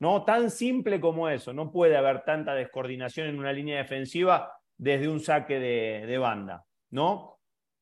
[0.00, 0.24] ¿no?
[0.24, 5.20] Tan simple como eso, no puede haber tanta descoordinación en una línea defensiva desde un
[5.20, 7.38] saque de, banda, ¿no?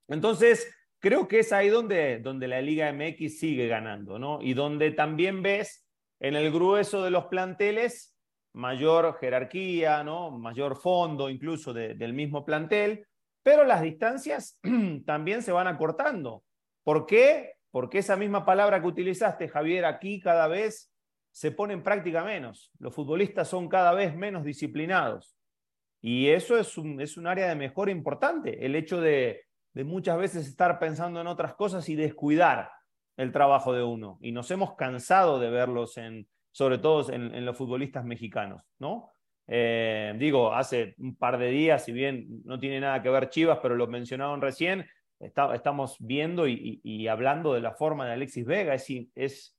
[0.08, 4.40] Entonces, creo que es ahí donde, donde la Liga MX sigue ganando, ¿no?
[4.40, 5.88] Y donde también ves
[6.20, 8.16] en el grueso de los planteles
[8.52, 10.30] mayor jerarquía, ¿no?
[10.30, 13.06] Mayor fondo incluso del mismo plantel,
[13.48, 14.60] pero las distancias
[15.06, 16.44] también se van acortando.
[16.84, 17.54] ¿Por qué?
[17.70, 20.92] Porque esa misma palabra que utilizaste, Javier, aquí cada vez
[21.30, 22.70] se pone en práctica menos.
[22.78, 25.34] Los futbolistas son cada vez menos disciplinados.
[26.02, 31.18] Y eso es un, área de mejora importante, el hecho de, muchas veces estar pensando
[31.22, 32.70] en otras cosas y descuidar
[33.16, 34.18] el trabajo de uno.
[34.20, 39.10] Y nos hemos cansado de verlos en, sobre todo en, en los futbolistas mexicanos, ¿no?
[39.50, 43.58] Eh, digo, hace un par de días, si bien no tiene nada que ver Chivas,
[43.62, 44.86] pero lo mencionaron recién,
[45.18, 48.74] estamos viendo y, hablando de la forma de Alexis Vega.
[48.74, 49.54] Es,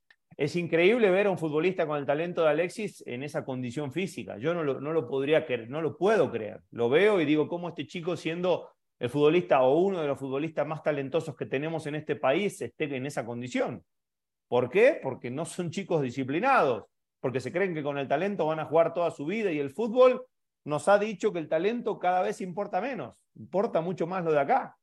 [0.55, 4.37] increíble ver a un futbolista con el talento de Alexis en esa condición física.
[4.37, 6.61] Yo no lo, no lo podría creer, no lo puedo creer.
[6.71, 10.67] Lo veo y digo, ¿cómo este chico siendo el futbolista o uno de los futbolistas
[10.67, 13.83] más talentosos que tenemos en este país esté en esa condición?
[14.47, 14.99] ¿Por qué?
[15.01, 16.85] Porque no son chicos disciplinados
[17.19, 19.71] porque se creen que con el talento van a jugar toda su vida y el
[19.71, 20.25] fútbol
[20.65, 24.39] nos ha dicho que el talento cada vez importa menos, importa mucho más lo de
[24.39, 24.77] acá.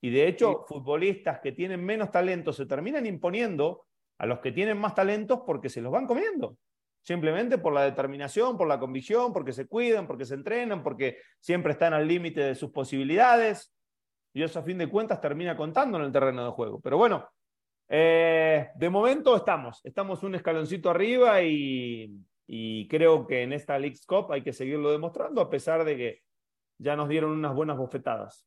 [0.00, 3.86] Y de hecho, futbolistas que tienen menos talento se terminan imponiendo
[4.18, 6.58] a los que tienen más talentos porque se los van comiendo.
[7.02, 11.72] Simplemente por la determinación, por la convicción, porque se cuidan, porque se entrenan, porque siempre
[11.72, 13.74] están al límite de sus posibilidades.
[14.34, 16.80] Y eso a fin de cuentas termina contando en el terreno de juego.
[16.80, 17.28] Pero bueno,
[17.88, 22.20] eh, de momento estamos, estamos un escaloncito arriba y,
[22.88, 26.22] creo que en esta League's Cup hay que seguirlo demostrando a pesar de que
[26.78, 28.46] ya nos dieron unas buenas bofetadas.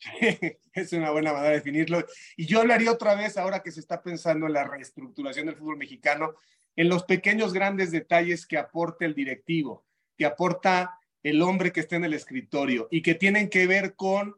[0.72, 2.04] es una buena manera de definirlo.
[2.36, 5.76] Y yo hablaría otra vez, ahora que se está pensando en la reestructuración del fútbol
[5.76, 6.34] mexicano,
[6.76, 9.84] en los pequeños grandes detalles que aporta el directivo,
[10.16, 14.36] que aporta el hombre que está en el escritorio y que tienen que ver con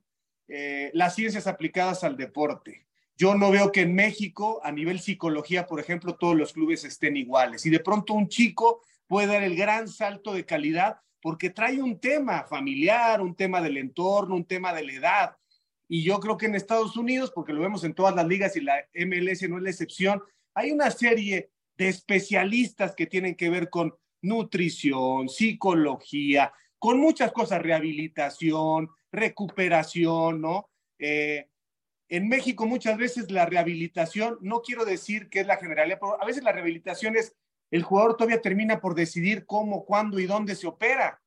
[0.49, 2.87] eh, las ciencias aplicadas al deporte.
[3.17, 7.17] Yo no veo que en México, a nivel psicología, por ejemplo, todos los clubes estén
[7.17, 7.65] iguales.
[7.67, 12.01] Y de pronto un chico puede dar el gran salto de calidad porque trae un
[12.01, 15.37] tema familiar, un tema del entorno, un tema de la edad.
[15.89, 18.61] Y yo creo que en Estados Unidos, porque lo vemos en todas las ligas y
[18.61, 20.23] la MLS no es la excepción,
[20.55, 27.63] hay una serie de especialistas que tienen que ver con nutrición, psicología, con muchas cosas,
[27.63, 30.71] rehabilitación, recuperación, ¿no?
[30.99, 31.49] Eh,
[32.13, 36.27] en México muchas veces la rehabilitación, no quiero decir que es la generalidad, pero a
[36.27, 37.35] veces la rehabilitación es
[37.71, 41.23] el jugador todavía termina por decidir cómo, cuándo y dónde se opera.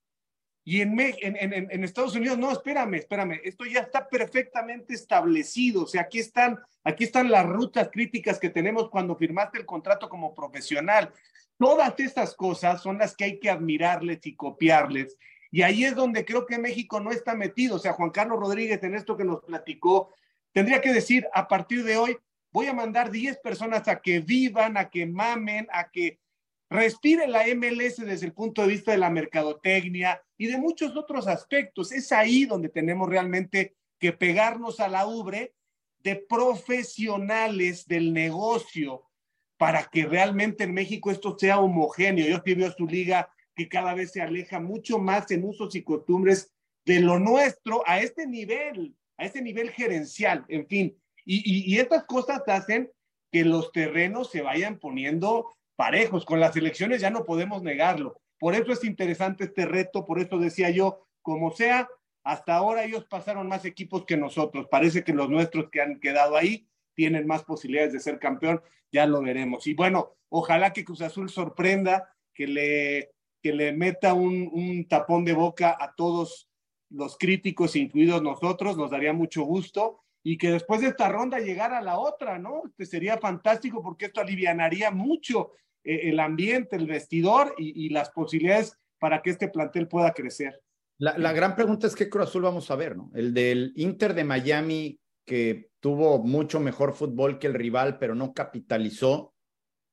[0.63, 1.35] Y en, en,
[1.71, 5.83] en, Estados Unidos, no, espérame, espérame, esto ya está perfectamente establecido.
[5.83, 10.07] O sea, aquí están, aquí están las rutas críticas que tenemos cuando firmaste el contrato
[10.07, 11.11] como profesional.
[11.57, 15.17] Todas estas cosas son las que hay que admirarles y copiarles.
[15.49, 17.77] Y ahí es donde creo que México no está metido.
[17.77, 20.13] O sea, Juan Carlos Rodríguez en esto que nos platicó,
[20.55, 22.17] Tendría que decir, a partir de hoy,
[22.53, 26.21] voy a mandar 10 personas a que vivan, a que mamen, a que
[26.69, 31.27] respiren la MLS desde el punto de vista de la mercadotecnia y de muchos otros
[31.27, 31.91] aspectos.
[31.91, 35.53] Es ahí donde tenemos realmente que pegarnos a la ubre
[35.99, 39.09] de profesionales del negocio
[39.57, 42.27] para que realmente en México esto sea homogéneo.
[42.27, 46.53] Yo veo su liga que cada vez se aleja mucho más en usos y costumbres
[46.85, 50.97] de lo nuestro a este nivel, a este nivel gerencial, en fin.
[51.25, 52.91] Y, estas cosas hacen
[53.31, 56.23] que los terrenos se vayan poniendo parejos.
[56.23, 58.21] Con las elecciones ya no podemos negarlo.
[58.39, 61.87] Por eso es interesante este reto, por eso decía yo, como sea,
[62.23, 64.67] hasta ahora ellos pasaron más equipos que nosotros.
[64.69, 69.05] Parece que los nuestros que han quedado ahí tienen más posibilidades de ser campeón, ya
[69.05, 69.65] lo veremos.
[69.67, 75.33] Y bueno, ojalá que Cruz Azul sorprenda, que le, que le meta un tapón de
[75.33, 76.49] boca a todos
[76.89, 81.81] los críticos, incluidos nosotros, nos daría mucho gusto y que después de esta ronda llegara
[81.81, 82.63] la otra, ¿no?
[82.65, 85.51] Este sería fantástico porque esto alivianaría mucho
[85.83, 90.59] eh, el ambiente, el vestidor y, y, las posibilidades para que este plantel pueda crecer.
[90.97, 93.11] La, la, gran pregunta es qué Cruz Azul vamos a ver, ¿no?
[93.13, 98.33] El del Inter de Miami que tuvo mucho mejor fútbol que el rival, pero no
[98.33, 99.34] capitalizó,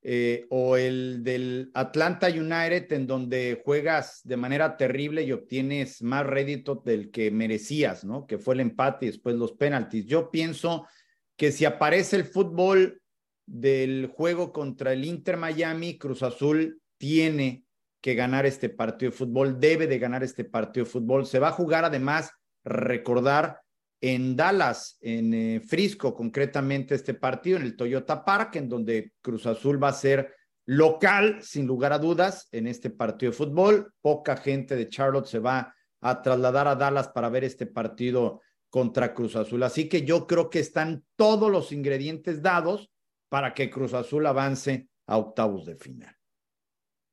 [0.04, 6.26] eh, o el del Atlanta United, en donde juegas de manera terrible y obtienes más
[6.26, 8.26] rédito del que merecías, ¿no?
[8.26, 10.06] Que fue el empate y después los penaltis.
[10.06, 10.88] Yo pienso
[11.36, 13.00] que si aparece el fútbol
[13.46, 17.64] del juego contra el Inter Miami, Cruz Azul tiene
[18.00, 21.26] que ganar este partido de fútbol, debe de ganar este partido de fútbol.
[21.26, 22.32] Se va a jugar además,
[22.64, 23.62] recordar,
[24.02, 29.46] en Dallas, en eh, Frisco, concretamente este partido, en el Toyota Park, en donde Cruz
[29.46, 30.34] Azul va a ser
[30.66, 33.94] local, sin lugar a dudas, en este partido de fútbol.
[34.02, 39.14] Poca gente de Charlotte se va a trasladar a Dallas para ver este partido contra
[39.14, 39.62] Cruz Azul.
[39.62, 42.90] Así que yo creo que están todos los ingredientes dados
[43.28, 46.16] para que Cruz Azul avance a octavos de final.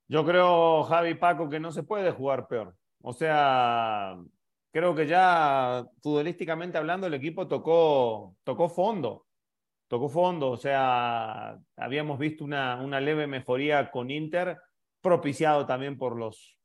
[0.07, 2.75] Yo creo, Javi Paco, que no se puede jugar peor.
[3.03, 4.17] O sea,
[4.71, 9.25] creo que ya futbolísticamente hablando el equipo tocó, tocó fondo,
[9.87, 14.57] tocó fondo, o sea, habíamos visto una, una leve mejoría con Inter,
[15.01, 16.57] propiciado también por los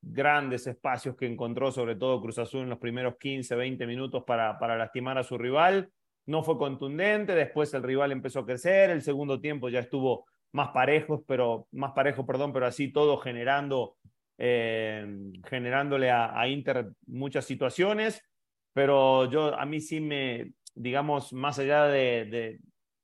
[0.00, 4.58] grandes espacios que encontró, sobre todo Cruz Azul en los primeros 15, 20 minutos para,
[4.58, 5.90] para lastimar a su rival.
[6.26, 10.68] No fue contundente, después el rival empezó a crecer, el segundo tiempo ya estuvo más
[10.68, 13.96] parejos, pero más parejo, perdón, pero así todo generando
[14.38, 15.04] eh,
[15.48, 18.22] generándole a, Inter muchas situaciones,
[18.72, 22.58] pero yo a mí sí me, digamos, más allá de,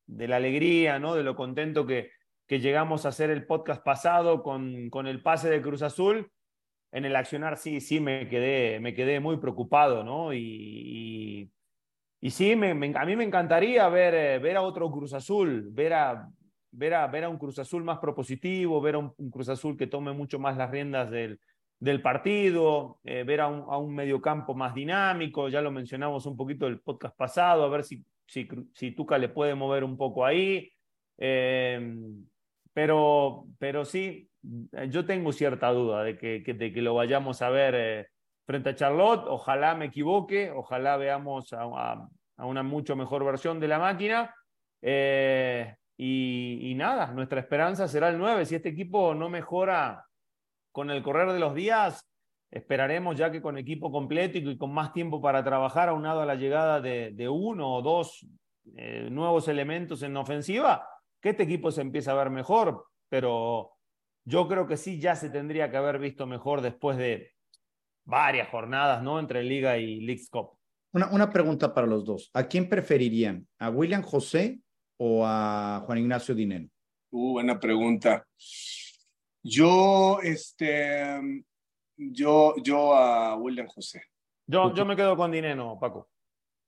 [0.06, 1.14] de, la alegría, ¿no?
[1.14, 2.10] de lo contento que,
[2.46, 6.30] que llegamos a hacer el podcast pasado con, con el pase de Cruz Azul,
[6.92, 10.32] en el accionar sí, sí me quedé, me quedé muy preocupado, ¿no?
[10.32, 11.50] Y,
[12.20, 15.92] y, sí, me, a mí me encantaría ver, eh, ver a otro Cruz Azul, ver
[15.94, 16.30] a,
[16.76, 19.86] ver a, ver a un Cruz Azul más propositivo, ver a un, Cruz Azul que
[19.86, 21.40] tome mucho más las riendas del,
[21.78, 26.36] del partido, eh, ver a un, a un, mediocampo más dinámico, ya lo mencionamos un
[26.36, 30.24] poquito el podcast pasado, a ver si, si, si Tuca le puede mover un poco
[30.24, 30.70] ahí.
[31.18, 31.94] Eh,
[32.72, 34.28] pero, pero sí,
[34.88, 38.06] yo tengo cierta duda de que, de que lo vayamos a ver eh,
[38.46, 39.26] frente a Charlotte.
[39.28, 44.34] Ojalá me equivoque, ojalá veamos a, a, a una mucho mejor versión de la máquina.
[44.82, 48.46] Eh, y, nada, nuestra esperanza será el 9.
[48.46, 50.06] Si este equipo no mejora
[50.72, 52.08] con el correr de los días,
[52.50, 56.34] esperaremos ya que con equipo completo y con más tiempo para trabajar, aunado a la
[56.34, 58.26] llegada de, uno o dos
[58.76, 60.88] eh, nuevos elementos en ofensiva,
[61.20, 62.86] que este equipo se empiece a ver mejor.
[63.08, 63.72] Pero
[64.24, 67.30] yo creo que sí, ya se tendría que haber visto mejor después de
[68.04, 69.20] varias jornadas, ¿no?
[69.20, 70.58] Entre Liga y League Cup.
[70.92, 72.30] Una, una pregunta para los dos.
[72.34, 73.46] ¿A quién preferirían?
[73.58, 74.63] ¿A William José
[74.98, 76.68] o a Juan Ignacio Dineno?
[77.10, 78.26] Uh, buena pregunta.
[79.42, 81.44] Yo, este,
[81.96, 84.02] yo, yo a William José.
[84.46, 86.08] Yo, yo me quedo con Dineno, Paco.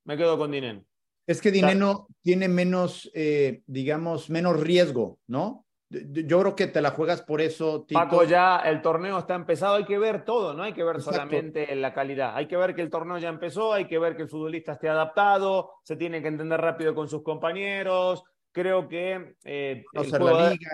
[0.04, 0.84] Me quedo con Dineno.
[1.26, 5.65] Es que Dineno tiene menos, eh, digamos, menos riesgo, ¿no?
[5.88, 7.84] Yo creo que te la juegas por eso.
[7.86, 8.00] Tito.
[8.00, 11.74] Paco, ya el torneo está empezado, hay que ver todo, no hay que ver solamente
[11.76, 12.34] la calidad.
[12.34, 14.88] Hay que ver que el torneo ya empezó, hay que ver que el futbolista esté
[14.88, 18.24] adaptado, se tiene que entender rápido con sus compañeros.
[18.50, 20.70] Creo que eh, la, liga.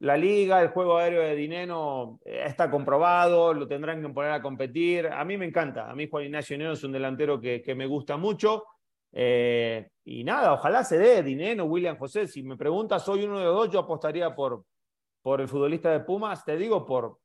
[0.00, 4.42] la liga, el juego aéreo de Dineno eh, está comprobado, lo tendrán que poner a
[4.42, 5.06] competir.
[5.06, 7.86] A mí me encanta, a mí Juan Ignacio Dineno es un delantero que, que me
[7.86, 8.64] gusta mucho.
[9.16, 12.26] Eh, y nada, ojalá se dé Dineno, William José.
[12.26, 14.64] Si me preguntas, soy uno de dos, yo apostaría por,
[15.22, 17.18] por el futbolista de Pumas, te digo, por,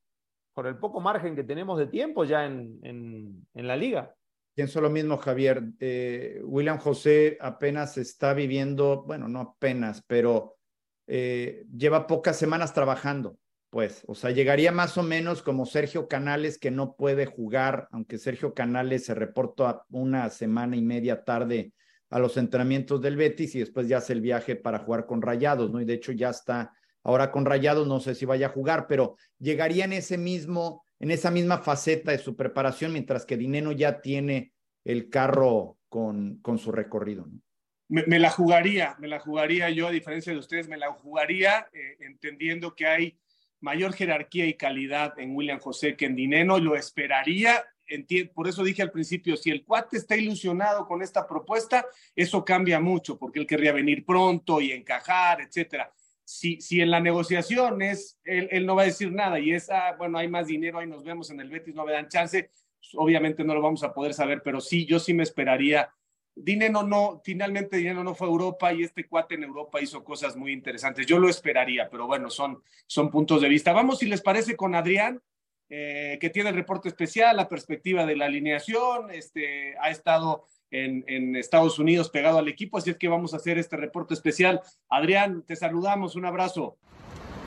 [0.54, 4.16] por el poco margen que tenemos de tiempo ya en, en, en la liga.
[4.54, 5.64] Pienso lo mismo, Javier.
[5.80, 10.58] Eh, William José apenas está viviendo, bueno, no apenas, pero
[11.08, 13.38] eh, lleva pocas semanas trabajando,
[13.70, 18.18] pues, o sea, llegaría más o menos como Sergio Canales, que no puede jugar, aunque
[18.18, 21.74] Sergio Canales se reportó una semana y media tarde
[22.10, 25.72] a los entrenamientos del Betis y después ya hace el viaje para jugar con Rayados,
[25.72, 25.80] ¿no?
[25.80, 29.16] Y de hecho ya está ahora con Rayados, no sé si vaya a jugar, pero
[29.38, 34.02] llegaría en ese mismo en esa misma faceta de su preparación, mientras que Dineno ya
[34.02, 34.54] tiene
[34.84, 37.26] el carro con, con su recorrido.
[37.88, 41.98] Me, la jugaría, me la jugaría yo, a diferencia de ustedes, me la jugaría eh,
[42.02, 43.20] entendiendo que hay
[43.62, 47.66] mayor jerarquía y calidad en William José que en Dineno, lo esperaría.
[48.34, 51.86] Por eso dije al principio, si el cuate está ilusionado con esta propuesta,
[52.16, 55.92] eso cambia mucho, porque él querría venir pronto y encajar, etcétera.
[56.24, 59.96] Si, si en la negociación es, él, no va a decir nada y es, ah,
[59.98, 62.52] bueno, hay más dinero, ahí nos vemos en el Betis, no me dan chance,
[62.94, 65.90] obviamente no lo vamos a poder saber, pero sí, yo sí me esperaría.
[66.42, 70.36] Dinero no, finalmente Dinero no fue a Europa y este cuate en Europa hizo cosas
[70.36, 71.06] muy interesantes.
[71.06, 73.74] Yo lo esperaría, pero bueno, son, son puntos de vista.
[73.74, 75.22] Vamos, si les parece, con Adrián,
[75.70, 81.04] eh, que tiene el reporte especial, la perspectiva de la alineación, este, ha estado en,
[81.08, 84.62] en, Estados Unidos pegado al equipo, así es que vamos a hacer este reporte especial.
[84.88, 86.78] Adrián, te saludamos, un abrazo.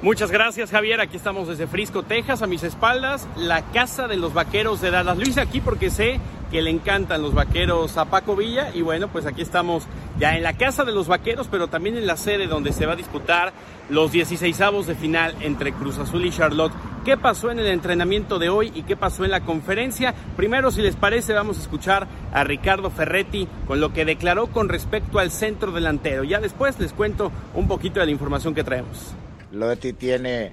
[0.02, 4.34] Muchas gracias Javier, aquí estamos desde Frisco, Texas, a mis espaldas, la casa de los
[4.34, 5.16] vaqueros de Dallas.
[5.20, 6.18] Hice aquí porque sé
[6.52, 9.84] que le encantan los vaqueros a Paco Villa y bueno, pues aquí estamos
[10.18, 12.92] ya en la casa de los vaqueros, pero también en la sede donde se va
[12.92, 13.54] a disputar
[13.88, 16.74] los 16 avos de final entre Cruz Azul y Charlotte.
[17.06, 20.14] ¿Qué pasó en el entrenamiento de hoy y qué pasó en la conferencia?
[20.36, 24.68] Primero, si les parece, vamos a escuchar a Ricardo Ferretti con lo que declaró con
[24.68, 26.22] respecto al centro delantero.
[26.22, 29.14] Ya después les cuento un poquito de la información que traemos.
[29.52, 30.52] Lotti tiene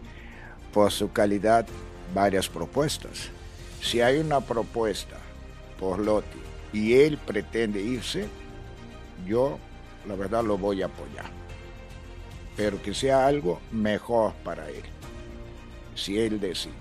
[0.74, 1.68] por su calidad
[2.16, 3.32] varias propuestas.
[3.82, 5.18] Si hay una propuesta
[5.80, 6.40] por Lotti
[6.74, 8.28] y él pretende irse,
[9.26, 9.58] yo
[10.08, 11.30] la verdad lo voy a apoyar.
[12.56, 14.84] Pero que sea algo mejor para él,
[15.96, 16.74] si él decide.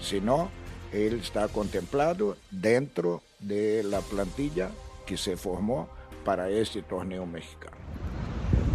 [0.00, 0.50] Si no,
[0.92, 4.70] él está contemplado dentro de la plantilla
[5.06, 5.88] que se formó
[6.24, 7.75] para este torneo mexicano.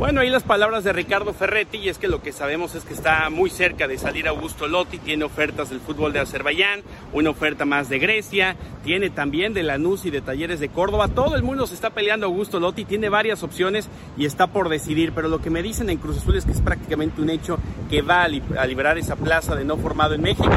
[0.01, 2.93] Bueno, ahí las palabras de Ricardo Ferretti, y es que lo que sabemos es que
[2.93, 6.82] está muy cerca de salir Augusto Lotti, tiene ofertas del fútbol de Azerbaiyán,
[7.13, 11.36] una oferta más de Grecia, tiene también de Lanús y de Talleres de Córdoba, todo
[11.36, 15.27] el mundo se está peleando Augusto Lotti, tiene varias opciones y está por decidir, pero
[15.27, 18.23] lo que me dicen en Cruz Azul es que es prácticamente un hecho que va
[18.23, 20.49] a, liberar esa plaza de no formado en México.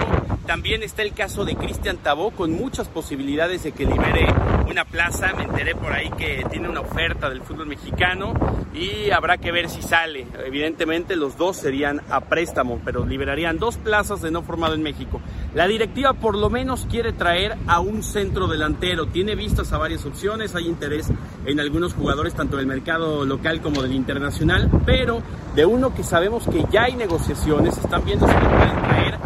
[0.46, 4.26] También está el caso de Cristian Tabó, con muchas posibilidades de que libere
[4.68, 5.32] una plaza.
[5.34, 8.34] Me enteré por ahí que tiene una oferta del fútbol mexicano
[8.74, 10.26] y habrá que ver si sale.
[10.44, 15.18] Evidentemente los dos serían a préstamo, pero liberarían dos plazas de no formado en México.
[15.54, 19.06] La directiva por lo menos quiere traer a un centro delantero.
[19.06, 21.08] Tiene vistas a varias opciones, hay interés
[21.46, 25.22] en algunos jugadores tanto del mercado local como del internacional, pero
[25.54, 29.23] de uno que sabemos que ya hay negociaciones, están viendo si le pueden traer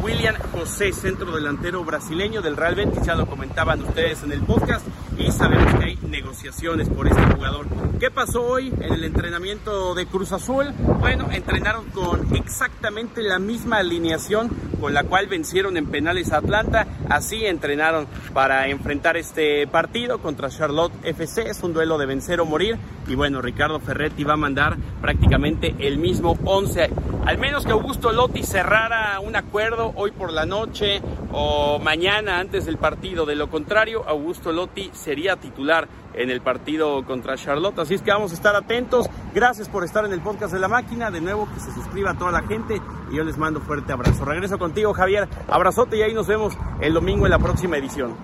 [0.00, 4.86] William José, centro delantero brasileño del Real Betis, ya lo comentaban ustedes en el podcast
[5.16, 7.66] y sabemos que hay negociaciones por este jugador.
[7.98, 10.72] ¿Qué pasó hoy en el entrenamiento de Cruz Azul?
[11.00, 14.50] Bueno, entrenaron con exactamente la misma alineación
[14.80, 20.48] con la cual vencieron en penales a Atlanta, así entrenaron para enfrentar este partido contra
[20.50, 22.78] Charlotte FC, es un duelo de vencer o morir.
[23.06, 26.90] Y bueno, Ricardo Ferretti va a mandar prácticamente el mismo 11,
[27.26, 31.00] al menos que Augusto Lotti cerrara un acuerdo hoy por la noche
[31.32, 37.04] o mañana antes del partido, de lo contrario, Augusto Lotti sería titular en el partido
[37.04, 37.78] contra Charlotte.
[37.80, 39.08] Así es que vamos a estar atentos.
[39.34, 41.10] Gracias por estar en el podcast de la máquina.
[41.10, 44.24] De nuevo, que se suscriba a toda la gente y yo les mando fuerte abrazo.
[44.24, 45.28] Regreso contigo, Javier.
[45.48, 48.16] Abrazote y ahí nos vemos el domingo en la próxima edición.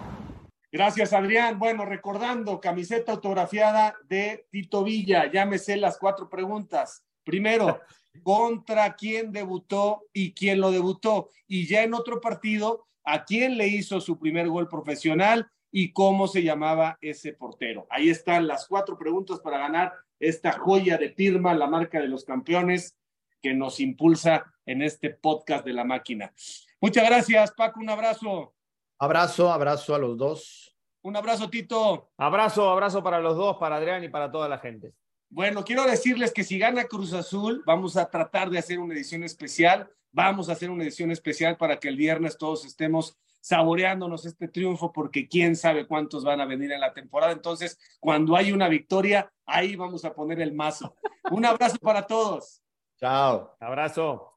[0.73, 1.59] Gracias, Adrián.
[1.59, 5.31] Bueno, recordando, camiseta autografiada de Tito Villa.
[5.31, 7.05] Llámese las cuatro preguntas.
[7.23, 7.81] Primero,
[8.23, 11.31] ¿contra quién debutó y quién lo debutó?
[11.47, 16.29] Y ya en otro partido, ¿a quién le hizo su primer gol profesional y cómo
[16.29, 17.87] se llamaba ese portero?
[17.91, 22.25] Ahí están las cuatro preguntas para ganar esta joya de Pirma, la marca de los
[22.25, 22.97] campeones
[23.43, 26.33] que nos impulsa en este podcast de la máquina.
[26.81, 27.81] Muchas gracias, Paco.
[27.81, 28.55] Un abrazo.
[28.99, 30.75] Abrazo, abrazo a los dos.
[31.03, 32.11] Un abrazo, Tito.
[32.17, 34.95] Abrazo, abrazo para los dos, para Adrián y para toda la gente.
[35.35, 39.25] Bueno, quiero decirles que si gana Cruz Azul, vamos a tratar de hacer una edición
[39.25, 39.91] especial.
[40.13, 44.93] Vamos a hacer una edición especial para que el viernes todos estemos saboreándonos este triunfo,
[44.93, 47.33] porque quién sabe cuántos van a venir en la temporada.
[47.33, 50.95] Entonces, cuando hay una victoria, ahí vamos a poner el mazo.
[51.33, 52.63] Un abrazo para todos.
[53.01, 53.57] Chao.
[53.59, 54.34] Abrazo.